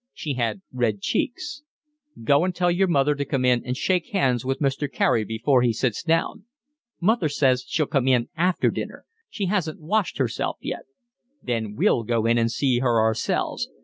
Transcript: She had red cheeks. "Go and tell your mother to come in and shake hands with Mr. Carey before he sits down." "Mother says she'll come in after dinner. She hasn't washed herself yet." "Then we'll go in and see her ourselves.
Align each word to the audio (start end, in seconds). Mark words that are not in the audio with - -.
She 0.15 0.33
had 0.33 0.63
red 0.73 0.99
cheeks. 0.99 1.61
"Go 2.23 2.43
and 2.43 2.55
tell 2.55 2.71
your 2.71 2.87
mother 2.87 3.13
to 3.13 3.23
come 3.23 3.45
in 3.45 3.63
and 3.63 3.77
shake 3.77 4.07
hands 4.07 4.43
with 4.43 4.57
Mr. 4.57 4.91
Carey 4.91 5.23
before 5.23 5.61
he 5.61 5.71
sits 5.73 6.01
down." 6.01 6.45
"Mother 6.99 7.29
says 7.29 7.65
she'll 7.67 7.85
come 7.85 8.07
in 8.07 8.27
after 8.35 8.71
dinner. 8.71 9.05
She 9.29 9.45
hasn't 9.45 9.79
washed 9.79 10.17
herself 10.17 10.57
yet." 10.59 10.85
"Then 11.43 11.75
we'll 11.75 12.01
go 12.01 12.25
in 12.25 12.39
and 12.39 12.51
see 12.51 12.79
her 12.79 12.99
ourselves. 12.99 13.69